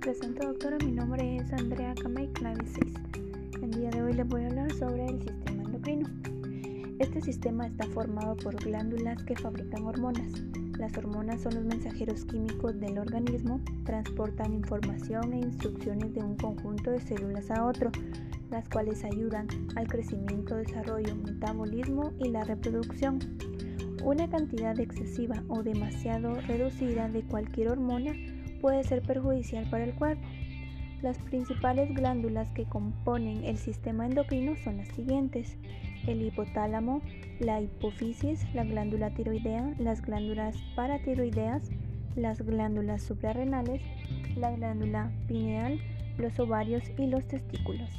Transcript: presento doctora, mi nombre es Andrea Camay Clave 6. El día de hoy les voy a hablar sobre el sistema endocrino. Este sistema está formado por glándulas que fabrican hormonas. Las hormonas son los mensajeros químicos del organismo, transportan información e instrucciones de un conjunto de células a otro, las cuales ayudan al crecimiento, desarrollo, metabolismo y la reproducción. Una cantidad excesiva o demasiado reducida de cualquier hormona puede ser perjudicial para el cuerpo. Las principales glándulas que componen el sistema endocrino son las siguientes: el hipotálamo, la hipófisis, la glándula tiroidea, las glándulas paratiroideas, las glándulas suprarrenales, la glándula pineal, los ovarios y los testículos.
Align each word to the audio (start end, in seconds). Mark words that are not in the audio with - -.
presento 0.00 0.46
doctora, 0.46 0.76
mi 0.84 0.92
nombre 0.92 1.36
es 1.36 1.52
Andrea 1.52 1.92
Camay 2.00 2.28
Clave 2.28 2.64
6. 2.64 2.94
El 3.62 3.70
día 3.72 3.90
de 3.90 4.02
hoy 4.02 4.12
les 4.12 4.28
voy 4.28 4.44
a 4.44 4.46
hablar 4.46 4.72
sobre 4.74 5.06
el 5.06 5.20
sistema 5.20 5.62
endocrino. 5.64 6.08
Este 7.00 7.20
sistema 7.20 7.66
está 7.66 7.84
formado 7.88 8.36
por 8.36 8.54
glándulas 8.56 9.22
que 9.24 9.34
fabrican 9.34 9.84
hormonas. 9.84 10.40
Las 10.78 10.96
hormonas 10.96 11.42
son 11.42 11.56
los 11.56 11.64
mensajeros 11.64 12.24
químicos 12.26 12.78
del 12.78 12.98
organismo, 12.98 13.60
transportan 13.84 14.54
información 14.54 15.32
e 15.32 15.38
instrucciones 15.38 16.14
de 16.14 16.20
un 16.20 16.36
conjunto 16.36 16.92
de 16.92 17.00
células 17.00 17.50
a 17.50 17.64
otro, 17.64 17.90
las 18.50 18.68
cuales 18.68 19.02
ayudan 19.04 19.48
al 19.74 19.88
crecimiento, 19.88 20.54
desarrollo, 20.54 21.16
metabolismo 21.16 22.12
y 22.20 22.28
la 22.28 22.44
reproducción. 22.44 23.18
Una 24.04 24.30
cantidad 24.30 24.78
excesiva 24.78 25.42
o 25.48 25.64
demasiado 25.64 26.40
reducida 26.42 27.08
de 27.08 27.22
cualquier 27.22 27.70
hormona 27.70 28.12
puede 28.60 28.84
ser 28.84 29.02
perjudicial 29.02 29.68
para 29.70 29.84
el 29.84 29.94
cuerpo. 29.94 30.26
Las 31.02 31.18
principales 31.18 31.94
glándulas 31.94 32.50
que 32.50 32.64
componen 32.64 33.44
el 33.44 33.56
sistema 33.56 34.06
endocrino 34.06 34.56
son 34.56 34.78
las 34.78 34.88
siguientes: 34.88 35.56
el 36.06 36.22
hipotálamo, 36.22 37.02
la 37.38 37.60
hipófisis, 37.60 38.44
la 38.52 38.64
glándula 38.64 39.10
tiroidea, 39.10 39.74
las 39.78 40.02
glándulas 40.02 40.56
paratiroideas, 40.74 41.70
las 42.16 42.42
glándulas 42.42 43.02
suprarrenales, 43.02 43.80
la 44.36 44.50
glándula 44.50 45.12
pineal, 45.28 45.78
los 46.16 46.38
ovarios 46.40 46.82
y 46.98 47.06
los 47.06 47.26
testículos. 47.28 47.90